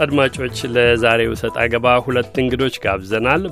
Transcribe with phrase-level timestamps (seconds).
[0.00, 3.42] አድማጮች ለዛሬው ሰጥ አገባ ሁለት እንግዶች ጋብዘናል።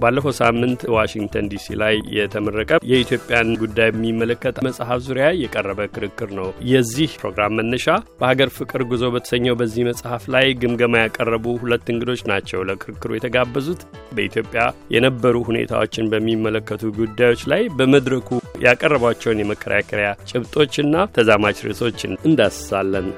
[0.00, 7.16] ባለፈው ሳምንት ዋሽንግተን ዲሲ ላይ የተመረቀ የኢትዮጵያን ጉዳይ የሚመለከት መጽሐፍ ዙሪያ የቀረበ ክርክር ነው የዚህ
[7.20, 7.86] ፕሮግራም መነሻ።
[8.20, 13.82] በሀገር ፍቅር ጉዞ በተሰኘው በዚህ መጽሐፍ ላይ ግምገማ ያቀረቡ ሁለት እንግዶች ናቸው ለክርክሩ የተጋበዙት።
[14.12, 14.62] በኢትዮጵያ
[14.94, 18.30] የነበሩ ሁኔታዎችን በሚመለከቱ ጉዳዮች ላይ በመድረኩ
[18.64, 20.86] ያቀረቧቸውን የመከራከሪያ ጭብጦችና
[21.18, 23.08] ተዛማች ርዕሶችን እንዳስሳለን።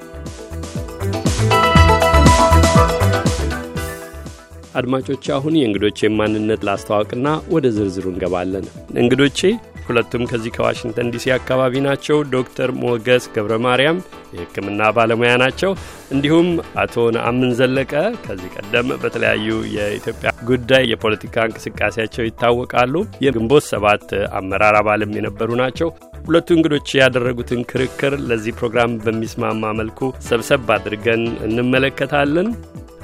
[4.74, 9.41] አድማጮቼ አሁን የእንግዶቼን ማንነት ላስተዋወቅና ወደ ዝርዝሩ እንገባለን። እንግዶቼ
[9.87, 13.98] ሁለቱም ከዚህ ከዋሽንግተን ዲሲ አካባቢ ናቸው። ዶክተር ሞገስ ገብረ ማርያም
[14.34, 15.70] የሕክምና ባለሙያ ናቸው።
[16.15, 16.48] እንዲሁም
[16.83, 17.93] አቶ ነአምን ዘለቀ
[18.27, 22.95] ከዚህ ቀደም በተለያዩ የኢትዮጵያ ጉዳይ የፖለቲካ እንቅስቃሴያቸው ይታወቃሉ።
[23.27, 24.07] የግንቦት ሰባት
[24.38, 25.91] አመራር አባልም የነበሩ ናቸው።
[26.24, 32.48] ሁለቱ እንግዶች ያደረጉትን ክርክር ለዚህ ፕሮግራም በሚስማማ መልኩ ሰብሰብ አድርገን እንመለከታለን።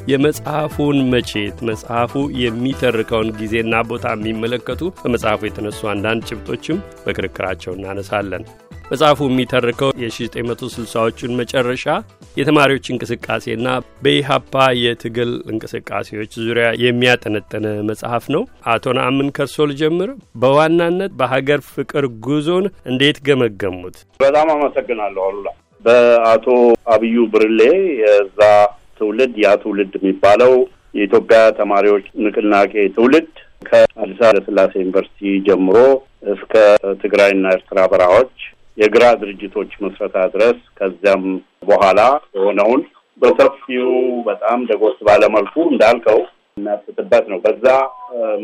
[0.06, 2.12] የመጽሐፉን መቼት መጽሐፉ
[2.42, 8.44] የሚተርከውን ጊዜና ቦታ የሚመለከቱ በመጽሐፉ የተነሱ አንዳንድ ጭብጦችም በክርክራቸው እናነሳለን።
[8.90, 11.84] መጽሐፉ የሚተርከው የ1960ዎቹን መጨረሻ
[12.36, 13.68] የተማሪዎች እንቅስቃሴና
[14.04, 18.42] በኢሃፓ የትግል እንቅስቃሴዎች ዙሪያ የሚያጠነጠነ መጽሐፍ ነው።
[18.74, 20.10] አቶ ነአምን ከርሶ ልጀምር።
[20.42, 23.98] በዋናነት በሀገር ፍቅር ጉዞን እንዴት ገመገሙት?
[24.20, 25.48] በጣም አመሰግናለሁ አሉላ።
[25.84, 26.46] በአቶ
[26.92, 27.60] አብዩ ብርሌ
[28.02, 28.40] የዛ
[28.98, 30.52] ትውልድ ያ ትውልድ የሚባለው
[30.94, 33.30] የኢትዮጵያ ተማሪዎች ንቅናቄ ትውልድ
[33.62, 35.78] ከአዲስ አበባ ስላሴ ዩኒቨርሲቲ ጀምሮ
[36.34, 36.54] እስከ
[37.02, 38.34] ትግራይና ኤርትራ በረሃዎች
[38.78, 41.22] የግራ ድርጅቶች ምስረታ ድረስ ከዚያም
[41.68, 42.00] በኋላ
[42.36, 42.82] የሆነውን
[43.22, 43.90] በሰፊው
[44.26, 46.18] በጣም ደጎስ ባለመልኩ እንዳልከው
[46.56, 47.66] የሚያስትበት ነው። በዛ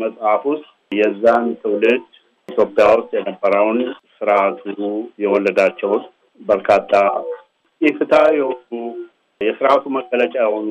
[0.01, 0.67] መጽሐፍ ውስጥ
[0.97, 2.05] የዛን ትውልድ
[2.47, 3.79] ኢትዮጵያ ውስጥ የነበረውን
[4.15, 4.63] ስርዓቱ
[5.23, 6.03] የወለዳቸውን
[6.39, 6.91] በርካታ
[7.81, 8.81] ኢፍትሐዊ የሆኑ
[9.43, 10.69] የስርዓቱ መገለጫ የሆኑ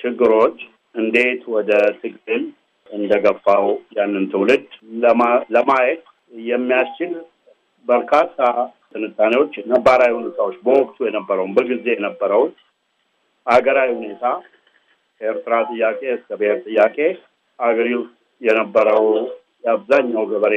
[0.00, 0.58] ችግሮች
[0.94, 2.42] እንዴት ወደ ትግል
[2.90, 3.66] እንደገፋው
[3.96, 4.66] ያንን ትውልድ
[5.54, 6.02] ለማየት
[6.48, 7.12] የሚያስችል
[7.86, 8.38] በርካታ
[8.90, 12.52] ትንታኔዎች፣ ነባራዊ ሁኔታዎች፣ በወቅቱ የነበረውን በጊዜ የነበረውን
[13.46, 14.24] ሀገራዊ ሁኔታ
[15.20, 16.96] ከኤርትራ ጥያቄ እስከ ብሔር ጥያቄ
[17.58, 19.04] አገሪ ውስጥ የነበረው
[19.64, 20.56] የአብዛኛው ገበሬ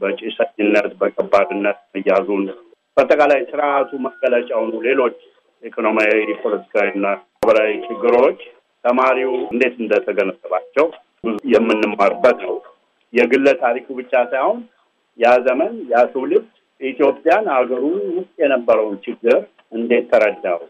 [0.00, 2.44] በጭሰኝነት በከባድነት መያዙን
[2.96, 5.18] በአጠቃላይ ስርዓቱ መገለጫ የሆኑ ሌሎች
[5.62, 8.40] ኢኮኖሚያዊ፣ ፖለቲካዊና ማህበራዊ ችግሮች
[8.84, 10.86] ተማሪው እንዴት እንደተገነዘባቸው
[11.52, 12.56] የምንማርበት ነው።
[13.12, 14.58] የግለ ታሪኩ ብቻ ሳይሆን
[15.18, 16.46] ያ ዘመን ያ ትውልድ
[16.80, 17.82] ኢትዮጵያን ሀገሩ
[18.18, 19.38] ውስጥ የነበረውን ችግር
[19.72, 20.60] እንዴት ተረዳው፣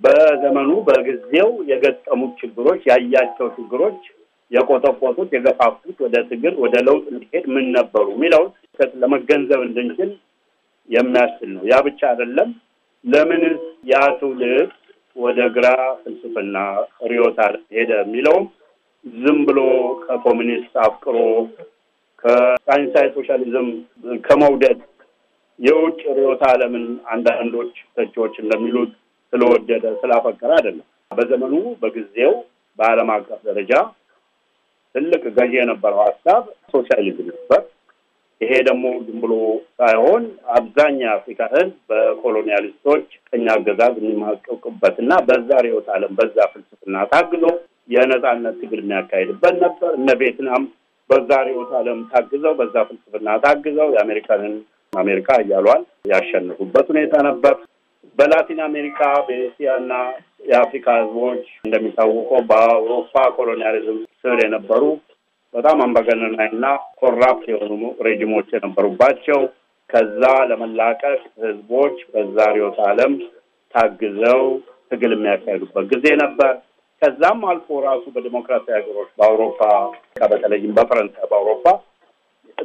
[0.00, 4.00] በዘመኑ በጊዜው የገጠሙት ችግሮች ያያቸው ችግሮች
[4.50, 8.50] የቆጠቆጡት የገፋፉት ወደ ትግል ወደ ለውጥ እንዲሄድ ምን ነበሩ የሚለውን
[9.02, 10.10] ለመገንዘብ እንድንችል
[10.88, 12.48] የሚያስችል ነው። ያ ብቻ አይደለም።
[13.04, 14.70] ለምንስ ያ ትውልድ
[15.16, 15.66] ወደ ግራ
[16.02, 16.56] ፍልስፍና
[17.10, 18.44] ርዕዮተ ዓለም ሄደ የሚለውም
[19.04, 19.60] ዝም ብሎ
[20.02, 21.16] ከኮሚኒስት አፍቅሮ
[22.24, 23.68] ከሳይንሳዊ ሶሻሊዝም
[24.24, 24.80] ከመውደድ
[25.58, 28.92] የውጭ ርዕዮተ ዓለምን አንዳንዶች ተቺዎች እንደሚሉት
[29.32, 32.32] ስለወደደ ስላፈቀረ አይደለም። በዘመኑ በጊዜው
[32.78, 33.72] በዓለም አቀፍ ደረጃ
[34.94, 36.42] ትልቅ ገዢ የነበረው ሀሳብ
[36.72, 37.60] ሶሻሊዝም ነበር።
[38.42, 39.32] ይሄ ደግሞ ዝም ብሎ
[39.78, 40.22] ሳይሆን
[40.56, 47.44] አብዛኛው የአፍሪካ ሕዝብ በኮሎኒያሊስቶች ቅኝ አገዛዝ የሚማቀቅበት እና በዛ ርዕዮተ ዓለም በዛ ፍልስፍና ታግዞ
[47.90, 50.64] የነጻነት ትግል የሚያካሂድበት ነበር። እነ ቬትናም
[51.10, 54.54] በዛ ርዕዮተ ዓለም ታግዘው በዛ ፍልስፍና ታግዘው የአሜሪካንን
[54.92, 57.54] አሜሪካን አህሏል ያሸንፉበት ሁኔታ ነበር።
[58.18, 59.92] በላቲን አሜሪካ በኤስያና
[60.48, 64.82] የአፍሪካ ሕዝቦች እንደሚታወቀው በአውሮፓ ኮሎኒያሊዝም ስር የነበሩ
[65.54, 66.66] በጣም አምባገነናዊና
[67.00, 67.72] corrupt የሆኑ
[68.06, 69.40] regime ኦች የነበሩባቸው
[69.90, 73.14] ከዛ ለመላቀቅ ህዝቦች በዛ ርዕዮተ ዓለም
[73.74, 74.42] ታግዘው
[74.90, 76.52] ትግል የሚያካሂዱበት ጊዜ ነበር።
[77.02, 79.60] ከዛም አልፎ ራሱ በዲሞክራሲያዊ ሀገሮች በአውሮፓ
[80.24, 81.64] በተለይም በፈረንሳይ በአውሮፓ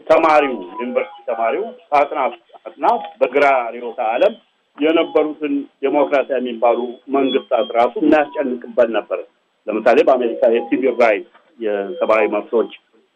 [0.08, 1.66] ተማሪው ዩኒቨርሲቲ ተማሪው
[2.00, 2.34] አጥናፍ
[2.66, 4.34] አጥናፍ በግራ ርዕዮተ ዓለም
[4.78, 5.54] የነበሩትን
[5.84, 6.80] ዴሞክራሲያዊ የሚባሉ
[7.16, 9.19] መንግስታት ራሱ የሚያስጨንቅበት ነበር።
[9.68, 11.25] ለምሳሌ በአሜሪካ የ civil right
[11.59, 12.71] የሰብአዊ መብቶች፣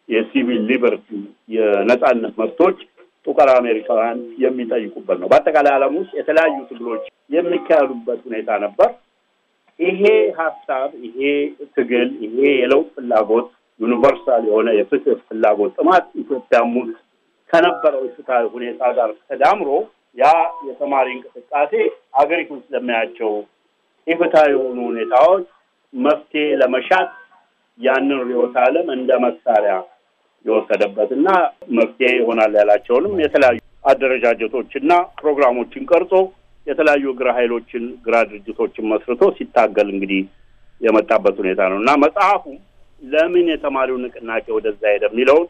[0.08, 1.08] የ civil liberty፣
[1.54, 2.78] የነጻነት መብቶች
[3.26, 8.90] ጥቁር አሜሪካውያን የሚጠይቁበት ነው። በአጠቃላይ ዓለም ውስጥ የተለያዩ ትግሎች የሚካሄዱበት ሁኔታ ነበር።
[9.80, 10.02] ይሄ
[10.38, 11.20] ሀሳብ፣ ይሄ
[11.76, 13.48] ትግል፣ ይሄ የለውጥ ፍላጎት
[13.80, 16.96] ዩኒቨርሳል የሆነ የፍትህ ፍላጎት ጥማት ኢትዮጵያም ውስጥ
[17.50, 19.70] ከነበረው ፍትሃዊ ሁኔታ ጋር ተዳምሮ
[20.18, 20.26] ያ
[20.68, 21.72] የተማሪ እንቅስቃሴ
[22.20, 22.70] አገሪቱ ውስጥ
[24.06, 25.44] ኢፍትሃዊ የሆኑ ሁኔታዎች
[25.94, 27.10] መፍትሄ ለመሻት
[27.78, 29.74] ያንን ርዕዮተ ዓለም እንደ መሳሪያ
[30.44, 31.28] የወሰደበት እና
[31.78, 33.58] መፍትሄ ይሆናል ያላቸውንም የተለያዩ
[33.92, 36.12] አደረጃጀቶችና ፕሮግራሞችን ቀርጾ
[36.66, 40.20] የተለያዩ ግራ ኃይሎችን ግራ ድርጅቶችን መስርቶ ሲታገል እንግዲህ
[40.80, 42.44] የመጣበት ሁኔታ ነው እና መጽሐፉ
[43.02, 45.46] ለምን የተማሪው ንቅናቄ ወደዛ ሄደ የሚለውን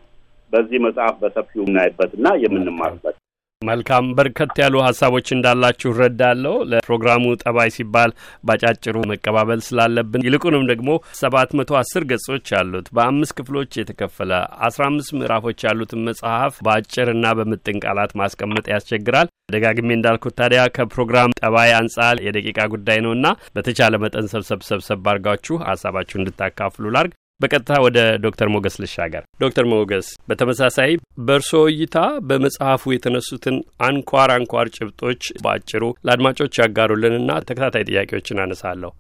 [0.52, 3.16] በዚህ መጽሐፍ በሰፊው የምናይበት እና የምንማርበት
[3.62, 8.10] መልካም በርከት ያሉ ሀሳቦች እንዳላችሁ እረዳለሁ። ለፕሮግራሙ ጠባይ ሲባል
[8.44, 10.88] ባጫጭሩ መቀባበል ስላለብን ይልቁንም ደግሞ
[11.20, 14.32] ሰባት መቶ አስር ገጾች ያሉት በአምስት ክፍሎች የተከፈለ
[14.66, 21.70] አስራ አምስት ምዕራፎች ያሉትን መጽሐፍ በአጭርና በምጥን ቃላት ማስቀመጥ ያስቸግራል። ደጋግሜ እንዳልኩት ታዲያ ከፕሮግራም ጠባይ
[21.78, 23.26] አንጻር የደቂቃ ጉዳይ ነውና
[23.56, 27.12] በተቻለ መጠን ሰብሰብ ሰብሰብ አድርጋችሁ ሀሳባችሁ እንድታካፍሉ ላርግ።
[27.42, 30.92] በቀጥታ ወደ ዶክተር ሞገስ ልሻገር። ዶክተር ሞገስ በተመሳሳይ
[31.26, 31.96] በእርስዎ እይታ
[32.28, 33.56] በመጽሐፉ የተነሱትን
[33.86, 38.92] አንኳር አንኳር ጭብጦች በአጭሩ ለአድማጮች ያጋሩልንና ተከታታይ ጥያቄዎችን አነሳለሁ።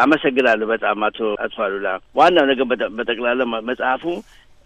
[0.00, 1.88] አመሰግናለሁ በጣም አቶ አቶ አሉላ።
[2.18, 2.66] ዋናው ነገር
[2.98, 4.04] በጠቅላላ መጽሐፉ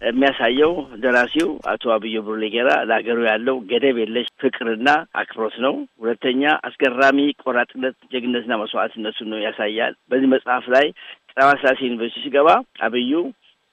[0.01, 4.89] የሚያሳየው ደራሲው አቶ አብዮ ብሩሌ ጌራ ለሀገሩ ያለው ገደብ የለሽ ፍቅርና
[5.21, 10.87] አክብሮት ነው። ሁለተኛ አስገራሚ ቆራጥነት፣ ጀግነትና መስዋዕትነቱን ነው ያሳያል። በዚህ መጽሐፍ ላይ
[11.33, 12.49] ጸባ ስላሴ ዩኒቨርሲቲ ሲገባ
[12.85, 13.11] አብዩ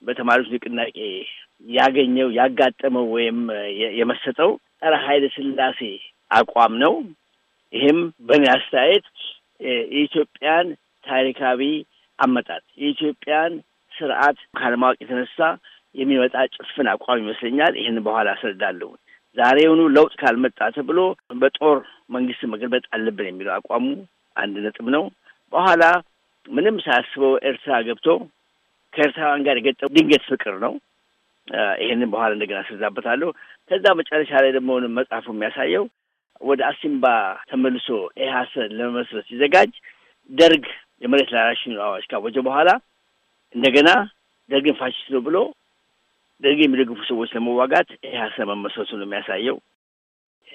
[0.03, 0.97] በተማሪዎች ንቅናቄ
[1.71, 3.39] ያገኘው ያጋጠመው ወይም
[3.97, 4.51] የመሰጠው
[4.81, 5.79] ጸረ ኃይለ ሥላሴ
[6.31, 6.93] አቋም ነው።
[7.73, 7.97] ይህም
[8.27, 9.07] በእኔ አስተያየት
[9.91, 10.67] የኢትዮጵያን
[11.05, 11.61] ታሪካዊ
[12.19, 13.53] አመጣጥ የኢትዮጵያን
[13.91, 15.37] ስርዓት ካለማወቅ የተነሳ
[15.95, 18.89] የሚመጣ ጭፍን አቋም ይመስለኛል። ይህን በኋላ አስረዳለሁ።
[19.37, 20.99] ዛሬውኑ ለውጥ ካልመጣ ተብሎ
[21.41, 21.77] በጦር
[22.09, 23.85] መንግስት መገልበጥ አለብን የሚለው አቋሙ
[24.35, 25.03] አንድ ነጥብ ነው።
[25.53, 25.83] በኋላ
[26.49, 28.07] ምንም ሳያስበው ኤርትራ ገብቶ
[28.93, 30.73] ከኤርትራውያን ጋር የገጠመው ድንገት ፍቅር ነው።
[31.81, 33.29] ይህንን በኋላ እንደገና አስረዳበታለሁ።
[33.71, 35.85] ከዛ መጨረሻ ላይ ደግሞ መጽሐፉ የሚያሳየው
[36.41, 37.05] ወደ አሲምባ
[37.49, 37.87] ተመልሶ
[38.21, 39.71] ኢህአሰን ለመመስረት ሲዘጋጅ
[40.31, 40.65] ደርግ
[41.01, 42.69] የመሬት ላራሽን አዋጅ ካወጀ በኋላ
[43.55, 43.89] እንደገና
[44.49, 45.37] ደርግን ፋሽስት ነው ብሎ
[46.43, 49.57] ደርግ የሚደግፉ ሰዎች ለመዋጋት ኢህአሰን መመስረቱ ነው የሚያሳየው።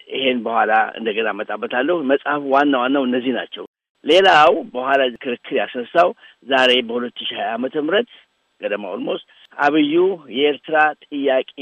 [0.08, 3.64] ይሄን በኋላ እንደገና እመጣበታለሁ። መጽሐፉ ዋና ዋናው እነዚህ ናቸው።
[4.04, 6.08] ሌላው በኋላ ክርክር ያስነሳው
[6.48, 8.10] ዛሬ በሁለት ሺህ ሀያ ዓመተ ምህረት
[8.60, 9.26] ገደማ almost
[9.58, 9.94] አብዩ
[10.36, 11.54] የኤርትራ ጥያቄ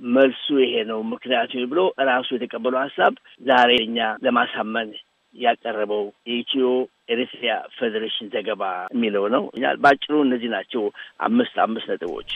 [0.00, 1.80] መልሱ ይሄ ነው ምክንያቱ ብሎ
[2.10, 3.12] ራሱ የተቀበለው ሀሳብ
[3.46, 4.88] ዛሬ እኛ ለማሳመን
[5.34, 6.66] ያቀረበው የኢትዮ
[7.14, 8.62] ኤሪትሪያ ፌዴሬሽን ዘገባ
[8.94, 9.42] የሚለው ነው።
[9.82, 10.84] በአጭሩ እነዚህ ናቸው
[11.26, 12.30] አምስት አምስት ነጥቦች።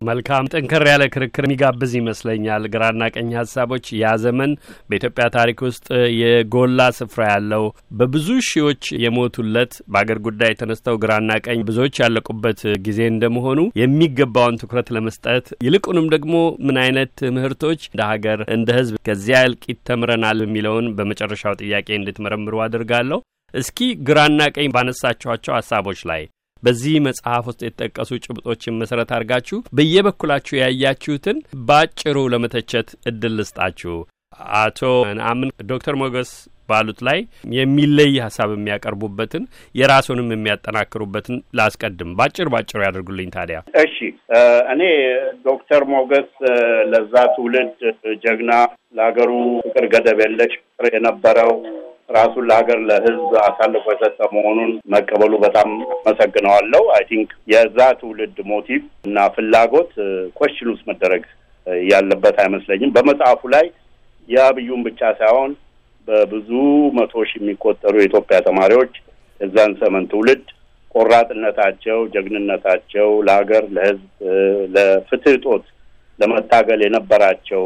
[0.00, 4.50] መልካም ጠንከር ያለ ክርክር የሚጋብዝ ይመስለኛል። ግራና ቀኝ ሀሳቦች ያ ዘመን
[4.90, 7.64] በኢትዮጵያ ታሪክ ውስጥ የጎላ ስፍራ ያለው
[8.00, 15.48] በብዙ ሺዎች የሞቱለት በአገር ጉዳይ ተነስተው ግራና ቀኝ ብዙዎች ያለቁበት ጊዜ እንደመሆኑ የሚገባውን ትኩረት ለመስጠት
[15.66, 16.34] ይልቁንም ደግሞ
[16.66, 23.20] ምን አይነት ትምህርቶች እንደ ሀገር እንደ ሕዝብ ከዚያ እልቂት ተምረናል የሚለውን በመጨረሻው ጥያቄ እንድትመረምሩ አድርጋለሁ።
[23.54, 26.22] እስኪ ግራና ቀኝ ባነሳችኋቸው ሀሳቦች ላይ
[26.66, 33.96] በዚህ መጽሐፍ ውስጥ የተጠቀሱ ጭብጦችን መሰረት አድርጋችሁ በየበኩላችሁ ያያችሁትን በአጭሩ ለመተቸት እድል ልስጣችሁ።
[34.58, 34.80] አቶ
[35.18, 36.30] ነአምን ዶክተር ሞገስ
[36.68, 37.18] ባሉት ላይ
[37.56, 43.96] የሚለይ ሀሳብ የሚያቀርቡበትን የራሱንም የሚያጠናክሩበትን ላስቀድም። ባጭር ባጭሩ ያደርጉልኝ ታዲያ። እሺ፣
[44.72, 44.82] እኔ
[45.46, 46.30] ዶክተር ሞገስ
[46.92, 47.78] ለዛ ትውልድ
[48.24, 48.52] ጀግና፣
[48.94, 49.30] ለሀገሩ
[49.66, 51.52] ፍቅር ገደብ የለሽ ፍቅር የነበረው
[52.08, 59.26] ራሱን ለሀገር ለሕዝብ አሳልፎ የሰጠ መሆኑን መቀበሉ በጣም አመሰግነዋለሁ። I think የዛ ትውልድ motive እና
[59.34, 59.92] ፍላጎት
[60.36, 61.24] question ውስጥ መደረግ
[61.86, 63.66] ያለበት አይመስለኝም። በመጽሐፉ ላይ
[64.28, 65.50] የአብዩን ብቻ ሳይሆን
[66.08, 66.50] በብዙ
[66.96, 68.92] መቶ ሺህ የሚቆጠሩ የኢትዮጵያ ተማሪዎች
[69.40, 70.44] የዛን ዘመን ትውልድ
[70.94, 74.04] ቆራጥነታቸው፣ ጀግንነታቸው ለሀገር ለሕዝብ
[74.76, 75.64] ለፍትህ እጦት
[76.18, 77.64] ለመታገል የነበራቸው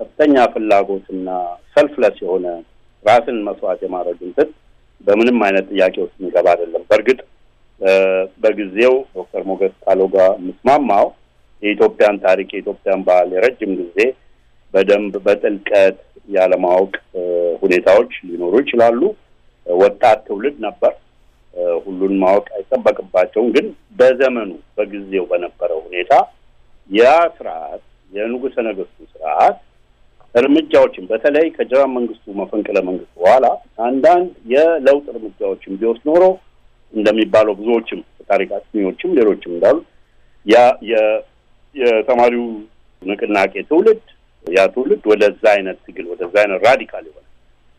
[0.00, 1.28] ከፍተኛ ፍላጎትና
[1.74, 2.46] ሰልፍለስ የሆነ
[3.04, 4.48] ራስን መስዋዕት የማድረግ እንትን
[5.04, 7.20] በምንም አይነት ጥያቄ ውስጥ የሚገባ አይደለም። በእርግጥ
[8.42, 9.74] በጊዜው ዶክተር ሞገስ
[10.14, 11.06] ጋር የምስማማው
[11.62, 13.98] የኢትዮጵያን ታሪክ የኢትዮጵያን ባህል የረጅም ጊዜ
[14.74, 16.92] በደንብ በጥልቀት ያለማወቅ
[17.62, 19.00] ሁኔታዎች ሊኖሩ ይችላሉ።
[19.66, 20.92] ወጣት ትውልድ ነበር።
[21.84, 23.66] ሁሉን ማወቅ አይጠበቅባቸውም። ግን
[23.98, 26.12] በዘመኑ በጊዜው በነበረው ሁኔታ
[26.90, 27.04] ያ
[27.36, 27.82] ስርዓት
[28.12, 29.58] የንጉሠ ነገሥቱ ስርዓት
[30.34, 33.46] እርምጃዎችን በተለይ ከጀርመን መንግስቱ መፈንቅለ መንግስት በኋላ
[33.86, 36.24] አንዳንድ የለውጥ እርምጃዎችን ቢወስድ ኖሮ
[36.92, 39.86] እንደሚባለው ብዙዎችም ታሪክ አጥኚዎችም ሌሎችም እንዳሉት
[40.46, 40.56] ያ
[41.74, 42.46] የተማሪው
[43.02, 44.02] ንቅናቄ ትውልድ
[44.44, 47.26] ያ ትውልድ ወደዛ አይነት ትግል ወደዛ አይነት radical የሆነ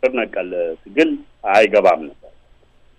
[0.04, 0.50] ስር ነቀል
[0.84, 1.12] ትግል
[1.54, 2.32] አይገባም ነበር።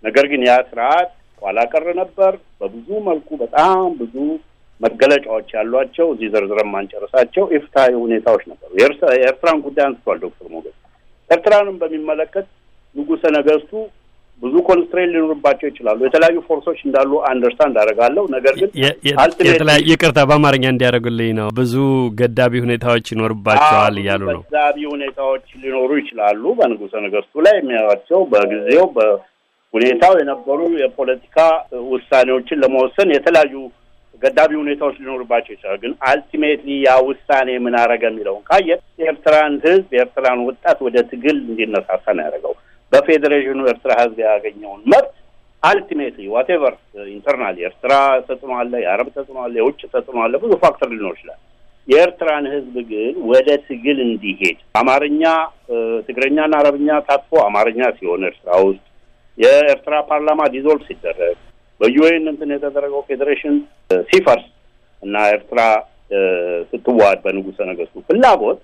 [0.04, 1.10] ነገር ግን ያ ስርዓት
[1.42, 4.14] ኋላ ቀር ነበር። በብዙ መልኩ በጣም ብዙ
[4.80, 10.76] መገለጫዎች ያሏቸው እዚህ ዘርዝረን ማንጨርሳቸው ኢፍትሐዊ ሁኔታዎች ነበሩ። የኤርትራን ጉዳይ አንስቷል ዶክተር ሞገስ።
[11.30, 12.46] ኤርትራንም በሚመለከት
[12.96, 13.70] ንጉሠ ነገሥቱ
[14.42, 18.70] ብዙ constraint ሊኖርባቸው ይችላሉ። የተለያዩ force ኦች እንዳሉ understand አደርጋለሁ። ነገር ግን
[19.48, 21.74] የተለያዩ ይቅርታ በአማርኛ እንዲያደርጉልኝ ነው። ብዙ
[22.20, 28.86] ገዳቢ ሁኔታዎች ይኖርባቸዋል እያሉ ነው። ገዳቢ ሁኔታዎች ሊኖሩ ይችላሉ በንጉሠ ነገሥቱ ላይ የሚያዩቸው በጊዜው
[29.74, 31.38] ሁኔታው የነበሩ የፖለቲካ
[31.92, 33.54] ውሳኔዎችን ለመወሰን የተለያዩ
[34.24, 38.68] ገዳቢ ሁኔታዎች ሊኖርባቸው ይችላል። ግን አልቲሜትሊ ያ ውሳኔ ምን አረገ የሚለውን ካየ
[39.00, 42.54] የኤርትራን ህዝብ የኤርትራን ወጣት ወደ ትግል እንዲነሳሳ ነው ያደረገው።
[42.92, 45.12] በፌዴሬሽኑ ኤርትራ ህዝብ ያገኘውን መብት
[45.62, 46.74] ultimately whatever
[47.12, 47.92] internal የኤርትራ
[48.26, 51.40] ተጽዕኖ አለ፣ የአረብ ተጽዕኖ አለ፣ የውጭ ተጽዕኖ አለ፣ ብዙ factor ሊኖር ይችላል።
[51.88, 55.22] የኤርትራን ህዝብ ግን ወደ ትግል እንዲሄድ አማርኛ፣
[56.06, 58.84] ትግርኛና አረብኛ ታጥፎ አማርኛ ሲሆን ኤርትራ ውስጥ
[59.38, 61.38] የኤርትራ ፓርላማ dissolve ሲደረግ
[61.84, 63.56] በ UN እንትን የተደረገው ፌዴሬሽን
[64.10, 64.44] ሲፈርስ
[65.02, 65.60] እና ኤርትራ
[66.70, 68.60] ስትዋሃድ በንጉሰ ነገስቱ ፍላጎት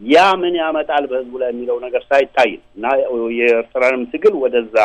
[0.00, 2.84] ያ ምን ያመጣል በህዝቡ ላይ የሚለው ነገር ሳይታይ እና
[3.38, 4.76] የኤርትራንም ትግል ወደዛ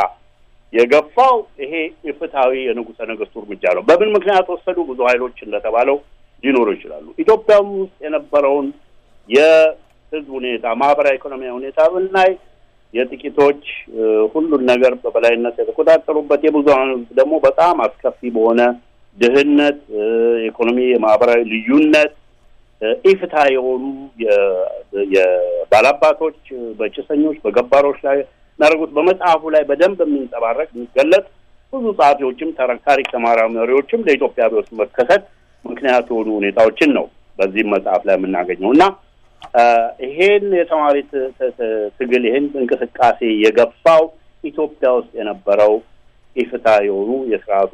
[0.74, 1.74] የገፋው ይሄ
[2.08, 4.78] የፍትሐዊ የንጉሰ ነገስቱ እርምጃ ነው። በምን ምክንያት ወሰዱ?
[4.90, 5.98] ብዙ ኃይሎች እንደተባለው
[6.44, 8.68] ሊኖሩ ይችላሉ። ኢትዮጵያም ውስጥ የነበረውን
[9.30, 12.32] የህዝብ ሁኔታ ማህበራዊ፣ ኢኮኖሚያዊ ሁኔታ ብናይ
[12.94, 13.63] የጥቂቶች
[14.34, 18.62] ሁሉን ነገር በበላይነት የተቆጣጠሩበት የብዙሀን ህዝብ ደግሞ በጣም አስከፊ በሆነ
[19.17, 19.79] ድህነት፣
[20.39, 22.12] የኢኮኖሚ የማህበራዊ ልዩነት፣
[23.12, 23.84] ኢፍትሐዊ የሆኑ
[25.15, 26.39] የባላባቶች
[26.79, 31.25] በጭሰኞች በገባሮች ላይ የሚያደርጉት በመጽሐፉ ላይ በደንብ የሚንጸባረቅ የሚገለጽ
[31.74, 32.50] ብዙ ጸሐፊዎችም
[32.88, 35.24] ታሪክ ተመራማሪዎችም ለኢትዮጵያ አብዮት መከሰት
[35.65, 37.06] ምክንያት የሆኑ ሁኔታዎችን ነው
[37.39, 38.84] በዚህም መጽሐፍ ላይ የምናገኘው እና
[40.06, 40.98] ይሄን የተማሪ
[41.98, 44.03] ትግል ይሄን እንቅስቃሴ የገፋው
[44.44, 45.74] ኢትዮጵያ ውስጥ የነበረው
[46.36, 47.74] ኢፍትሐዊ የሆኑ የስርዓቱ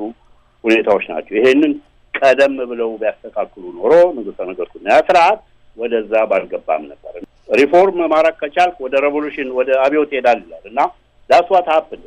[0.63, 1.74] ሁኔታዎች ናቸው። ይሄንን
[2.13, 5.39] ቀደም ብለው ቢያስተካክሉ ኖሮ ንጉሠ ነገሥቱና ያ ስርዓት
[5.77, 7.13] ወደዛ ባልገባም ነበር።
[7.60, 10.79] ሪፎርም ማድረግ ከቻልክ ወደ revolution ወደ አብዮት ይሄዳል ይላል እና
[11.34, 12.02] that's what happened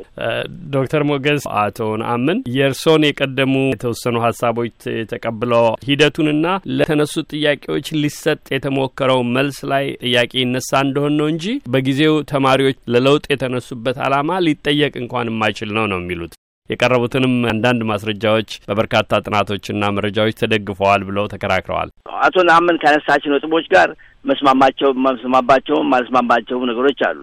[0.74, 4.76] ዶክተር ሞገስ አቶ ነአምን የእርሶን የቀደሙ የተወሰኑ ሀሳቦች
[5.12, 6.46] ተቀብለው ሂደቱንና
[6.78, 13.98] ለተነሱ ጥያቄዎች ሊሰጥ የተሞከረው መልስ ላይ ጥያቄ ይነሳ እንደሆን ነው እንጂ በጊዜው ተማሪዎች ለለውጥ የተነሱበት
[14.06, 16.34] ዓላማ ሊጠየቅ እንኳን የማይችል ነው ነው የሚሉት
[16.70, 21.90] የቀረቡትንም አንዳንድ ማስረጃዎች በበርካታ ጥናቶችና መረጃዎች ተደግፈዋል ብለው ተከራክረዋል።
[22.26, 23.88] አቶ ነአምን ካነሳቸው ነጥቦች ጋር
[24.24, 27.20] መስማማቸው መስማማባቸውም ማልስማማቸውም ነገሮች አሉ።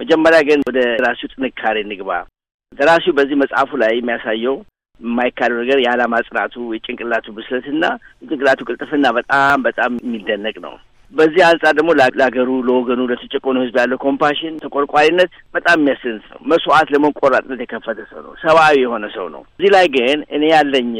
[0.00, 2.10] መጀመሪያ ግን ወደ ደራሲው ጥንካሬ እንግባ።
[2.72, 4.56] ደራሲው በዚህ መጽሐፉ ላይ የሚያሳየው
[5.00, 7.84] የማይካደው ነገር የዓላማ ጽናቱ፣ የጭንቅላቱ ብስለትና
[8.22, 10.74] የጭንቅላቱ ቅልጥፍና በጣም በጣም የሚደነቅ ነው።
[11.12, 17.60] በዚህ አንጻር ደግሞ ለሀገሩ፣ ለወገኑ፣ ለተጨቆኑ ሕዝብ ያለው compassion፣ ተቆርቋሪነት በጣም የሚያስደንቅ ነው። መስዋዕት ለመቆራጥነት
[17.64, 20.90] የከፈተ ሰው ነው። ሰብአዊ የሆነ ሰው ነው። እዚህ ላይ ግን እኔ ያለኝ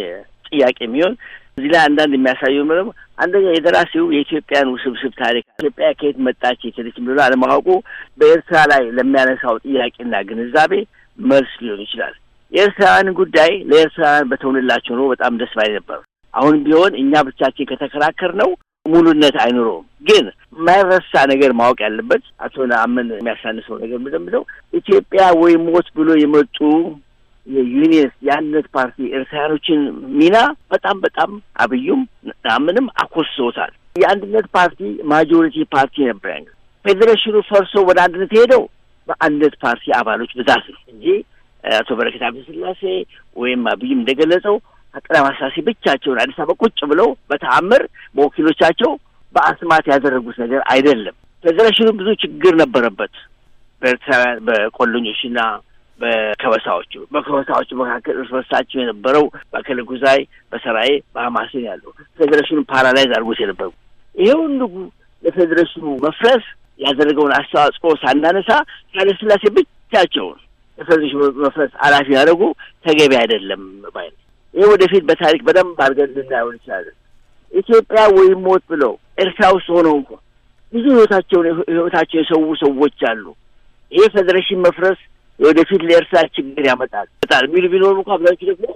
[0.50, 1.14] ጥያቄ የሚሆን
[1.58, 7.18] እዚህ ላይ አንዳንድ የሚያሳዩ ምንም አንደኛ የደራሲው የኢትዮጵያን ውስብስብ ታሪክ ኢትዮጵያ ከየት መጣች የትልች ብሎ
[7.26, 7.68] አለማወቁ
[8.18, 10.72] በኤርትራ ላይ ለሚያነሳው ጥያቄና ግንዛቤ
[11.18, 12.14] መልስ ሊሆን ይችላል።
[12.52, 16.00] የኤርትራውያን ጉዳይ ለኤርትራውያን በተውንላቸው ነው በጣም ደስ ባይ ነበር።
[16.34, 18.50] አሁን ቢሆን እኛ ብቻችን ከተከራከር ነው
[18.86, 24.42] ሙሉነት አይኖረውም። ግን የማይረሳ ነገር ማወቅ ያለበት አቶ ነአምን የሚያሳንሰው ነገር ምንድነው
[24.74, 26.58] ኢትዮጵያ ወይ ሞት ብሎ የመጡ
[27.46, 29.80] የ unionists የአንድነት ፓርቲ ኤርትራያኖችን
[30.18, 30.36] ሚና
[30.70, 32.02] በጣም በጣም አብዩም
[32.44, 36.40] ነአምንም አኮስሰውታል። የአንድነት ፓርቲ majority party ነበር። ያ
[36.84, 38.62] ፌዴሬሽኑ ፈርሶ ወደ አንድነት የሄደው
[39.08, 41.06] በአንድነት ፓርቲ አባሎች ብዛት ነው እንጂ
[41.64, 42.82] አቶ በረከት አብደስላሴ
[43.36, 44.56] ወይም አብይም እንደገለጸው
[44.94, 47.82] አጠና ማሳሴ ብቻቸውን አዲስ አበባ ቁጭ ብለው በተአምር
[48.16, 48.90] በወኪሎቻቸው
[49.34, 53.14] በአስማት ያደረጉት ነገር አይደለም። ፌዴሬሽኑ ብዙ ችግር ነበረበት
[53.82, 55.38] በኤርትራውያን በቆለኞችና
[56.04, 60.20] በከበሳዎቹ በከበሳዎቹ መካከል እርስ በርሳቸው የነበረው በአከለ ጉዛይ፣
[60.52, 63.70] በሰራዬ፣ በሀማሴን ያለው ፌዴሬሽኑ paralyze አድርጎት የነበሩ
[64.14, 64.60] ይሄ ሁሉ
[65.24, 66.44] ለፌዴሬሽኑ መፍረስ
[66.80, 68.50] ያደረገውን አስተዋጽኦ ሳናነሳ
[68.94, 70.38] ኃይለሥላሴ ብቻቸውን
[70.78, 72.42] ለፌዴሬሽኑ መፍረስ ኃላፊ ያደረጉ
[72.86, 73.62] ተገቢ አይደለም
[73.94, 74.08] ባይ
[74.54, 76.96] ይህ ወደፊት በታሪክ በደንብ አድርገን ልናየው እንችላለን።
[77.52, 78.92] ኢትዮጵያ ወይም ሞት ብለው
[79.22, 80.10] ኤርትራ ውስጥ ሆነው እንኳ
[80.72, 83.24] ብዙ ህይወታቸውን ህይወታቸው የሰው ሰዎች አሉ።
[83.92, 85.00] ይህ ፌዴሬሽን መፍረስ
[85.40, 88.66] ወደፊት ለኤርትራ ችግር ያመጣል በጣም የሚሉ ቢኖሩ እንኳ አብዛኞቹ ደግሞ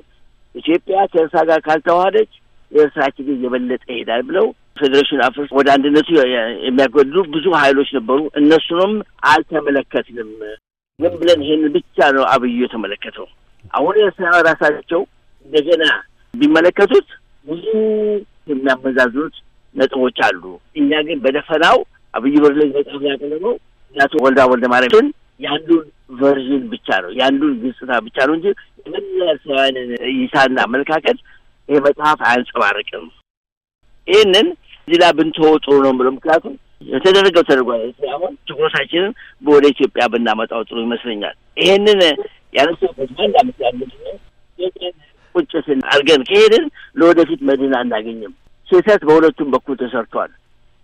[0.54, 2.30] ኢትዮጵያ ከኤርትራ ጋር ካልተዋሃደች
[2.72, 4.46] የኤርትራ ችግር የበለጠ ይሄዳል ብለው
[4.80, 6.08] ፌዴሬሽን አፍርስ ወደ አንድነቱ
[6.66, 8.92] የሚያጎድሉ ብዙ ሀይሎች ነበሩ። እነሱንም
[9.32, 10.30] አልተመለከትንም።
[10.98, 13.26] ዝም ብለን ይሄንን ብቻ ነው አብዩ የተመለከተው።
[13.74, 15.00] አሁን ኤርትራ ራሳቸው
[15.46, 15.84] እንደገና
[16.34, 17.08] ቢመለከቱት
[17.46, 17.64] ብዙ
[18.52, 19.36] የሚያመዛዝኑት
[19.74, 20.42] ነጥቦች አሉ።
[20.76, 21.78] እኛ ግን በደፈናው
[22.14, 23.54] አብይ በርለ መጽሐፍ ያቀረበው
[23.94, 25.06] እናቶ ወልዳ ወልደ ማርያምን
[25.40, 28.46] የአንዱን ቨርዥን ብቻ ነው የአንዱን ገጽታ ብቻ ነው እንጂ
[28.86, 29.22] የመላ
[30.12, 31.18] እይታና አመለካከት
[31.68, 33.06] ይሄ መጽሐፍ አያንጸባርቅም።
[34.08, 34.46] ይህንን
[34.88, 36.54] እዚህ ላይ ብንተወው ጥሩ ነው ብሎ ምክንያቱም
[36.88, 37.82] የተደረገው ተደርጓል።
[38.14, 39.12] አሁን ትኩረታችንን
[39.48, 42.00] ወደ ኢትዮጵያ ብናመጣው ጥሩ ይመስለኛል። ይሄንን
[42.54, 43.80] ያነሳበት አንድ አመት ያለ
[45.34, 46.64] ቁጭትን አድርገን ከሄድን
[47.00, 48.32] ለወደፊት መድን አናገኝም።
[48.68, 50.30] ስህተት በሁለቱም በኩል ተሰርቷል።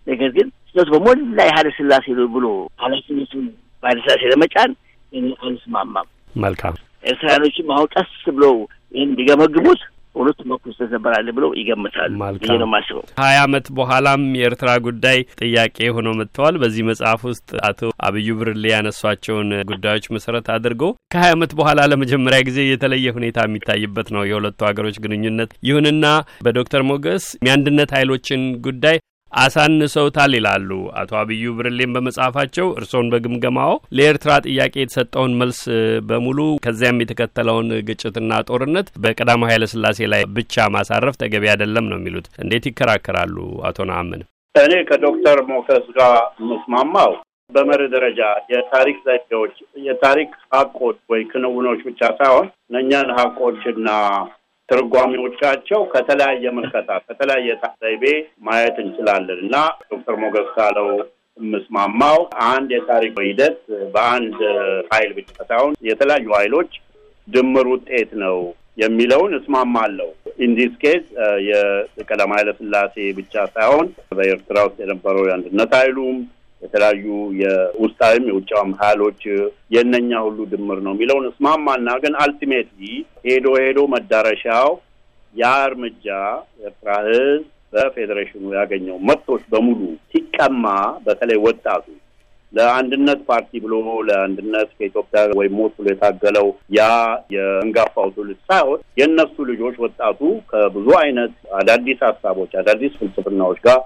[0.07, 2.47] ነገር ግን ስህተቱ በሞላ የኃይለ ሥላሴ ብሎ
[2.83, 3.45] ኃላፊነቱን
[3.83, 4.71] በኃይለ ሥላሴ ለመጫን
[5.15, 6.09] እኔ አልስማማም።
[6.41, 8.55] መልካም ኤርትራያኖችም አሁን ቀስ ብለው
[8.95, 9.81] ይህን ቢገመግሙት
[10.17, 16.09] እውነቱ መኩስ ተሰበራለ ብለው ይገምታሉ ብዬ ነው የማስበው። ሀያ አመት በኋላም የኤርትራ ጉዳይ ጥያቄ ሆኖ
[16.21, 20.83] መጥተዋል። በዚህ መጽሐፍ ውስጥ አቶ አብዩ ብርሌ ያነሷቸውን ጉዳዮች መሰረት አድርጎ
[21.15, 26.07] ከሀያ አመት በኋላ ለመጀመሪያ ጊዜ የተለየ ሁኔታ የሚታይበት ነው የሁለቱ ሀገሮች ግንኙነት። ይሁንና
[26.47, 28.97] በዶክተር ሞገስ የአንድነት ኃይሎችን ጉዳይ
[29.43, 35.61] አሳንሰውታል ይላሉ አቶ አብዩ ብርሌም በመጽሐፋቸው። እርስዎን በግምገማው ለኤርትራ ጥያቄ የተሰጠውን መልስ
[36.09, 42.29] በሙሉ ከዚያም የተከተለውን ግጭትና ጦርነት በቀዳማዊ ኃይለ ሥላሴ ላይ ብቻ ማሳረፍ ተገቢ አይደለም ነው የሚሉት።
[42.45, 43.37] እንዴት ይከራከራሉ
[43.69, 44.23] አቶ ነአምን?
[44.55, 47.13] እኔ ከዶክተር ሞከስ ጋር የምስማማው
[47.51, 48.21] በመርህ ደረጃ
[48.53, 49.55] የታሪክ ዘዴዎች
[49.87, 53.89] የታሪክ ሀቆች ወይ ክንውኖች ብቻ ሳይሆን እነኛን ሀቆችና
[54.69, 57.49] ትርጓሜዎቻቸው ከተለያየ ምልከታ ከተለያየ
[57.83, 58.05] ዘይቤ
[58.47, 59.57] ማየት እንችላለን እና
[59.91, 60.89] ዶክተር ሞገስ ካለው
[61.39, 62.19] የምስማማው
[62.49, 63.57] አንድ የታሪክ ሂደት
[63.95, 64.37] በአንድ
[64.93, 66.73] ኃይል ብቻ ሳይሆን የተለያዩ ኃይሎች
[67.29, 68.39] ድምር ውጤት ነው
[68.79, 70.09] የሚለውን እስማማለሁ።
[70.45, 71.03] in this case
[71.99, 76.17] የቀዳማዊ ኃይለ ሥላሴ ብቻ ሳይሆን በኤርትራ ውስጥ የነበረው የአንድነት ኃይሉም
[76.63, 77.07] የተለያዩ
[77.41, 79.23] የውስጣዊም የውጫዊም ኃይሎች
[79.75, 82.83] የእነኛ ሁሉ ድምር ነው የሚለውን እስማማና ግን ultimately
[83.27, 84.71] ሄዶ ሄዶ መዳረሻው
[85.35, 86.07] ያ እርምጃ
[86.67, 89.81] ኤርትራ ሕዝብ በፌዴሬሽኑ ያገኘው መብቶች በሙሉ
[90.11, 90.65] ሲቀማ
[91.07, 91.87] በተለይ ወጣቱ
[92.53, 93.75] ለአንድነት ፓርቲ ብሎ
[94.09, 96.47] ለአንድነት ከኢትዮጵያ ወይም ሞት ብሎ የታገለው
[96.77, 96.83] ያ
[97.35, 100.21] የእንጋፋው ትውልድ ሳይሆን የእነሱ ልጆች ወጣቱ
[100.53, 103.81] ከብዙ አይነት አዳዲስ ሀሳቦች አዳዲስ ፍልስፍናዎች ጋር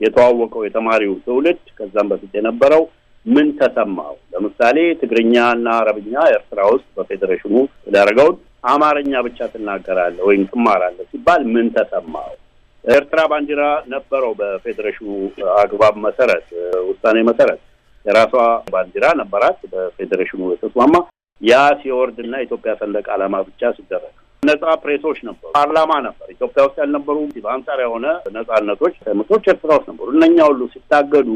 [0.00, 2.82] የተዋወቀው የተማሪው ትውልድ ከዛም በፊት የነበረው
[3.26, 4.14] ምን ተሰማው?
[4.32, 7.54] ለምሳሌ ትግርኛና አረብኛ ኤርትራ ውስጥ በፌዴሬሽኑ
[7.88, 8.36] ያደረገውን
[8.72, 12.32] አማርኛ ብቻ ትናገራለህ ወይም ትማራለህ ሲባል ምን ተሰማው?
[12.84, 15.08] ኤርትራ ባንዲራ ነበረው በፌዴሬሽኑ
[15.60, 16.46] አግባብ መሰረት
[16.88, 17.60] ውሳኔ መሰረት
[18.06, 18.32] የራሷ
[18.72, 20.94] ባንዲራ ነበራት በፌዴሬሽኑ የተስማማ
[21.40, 27.16] ያ ሲወርድና ኢትዮጵያ ሰንደቅ ዓላማ ብቻ ሲደረግ ነጻ ፕሬሶች ነበሩ። ፓርላማ ነበር። ኢትዮጵያ ውስጥ ያልነበሩ
[27.38, 31.30] በአንጻር የሆነ ነጻነቶች ምቶች ኤርትራ ውስጥ ነበሩ። እነኛ ሁሉ ሲታገዱ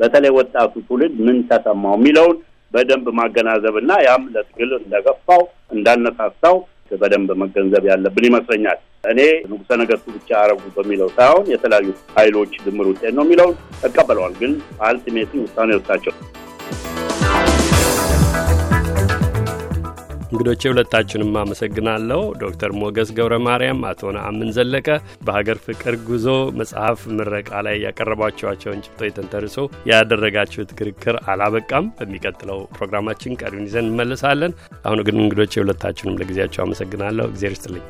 [0.00, 2.36] በተለይ ወጣቱ ትውልድ ምን ተሰማው የሚለውን
[2.74, 5.42] በደንብ ማገናዘብና ያም ለትግል እንደገፋው
[5.74, 6.58] እንዳነሳሳው
[7.00, 8.78] በደንብ መገንዘብ ያለብን ይመስለኛል።
[9.10, 9.20] እኔ
[9.50, 13.54] ንጉሠ ነገሥቱ ብቻ አረጉ በሚለው ሳይሆን የተለያዩ ኃይሎች ድምር ውጤት ነው የሚለውን
[13.88, 14.52] እቀበለዋል። ግን
[14.88, 16.14] አልቲሜትሊ ውሳኔ ወሳቸው
[20.30, 24.88] እንግዶቼ ሁለታችሁንም አመሰግናለሁ። ዶክተር ሞገስ ገብረ ማርያም፣ አቶ ነአምን ዘለቀ
[25.26, 26.26] በሀገር ፍቅር ጉዞ
[26.60, 29.56] መጽሐፍ ምረቃ ላይ ያቀረቧቸዋቸውን ጭብጦች ተንተርሶ
[29.90, 37.54] ያደረጋችሁት ክርክር አላበቃም። በሚቀጥለው ፕሮግራማችን ቀሪውን ይዘን እንመልሳለን። አሁኑ ግን እንግዶቼ ሁለታችሁንም ለጊዜያቸው አመሰግናለሁ። እግዜር
[37.56, 37.84] ይስጥልኝ።